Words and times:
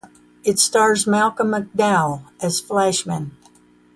It 0.43 0.57
stars 0.57 1.05
Malcolm 1.05 1.49
McDowell 1.51 2.23
as 2.39 2.59
Flashman. 2.59 3.37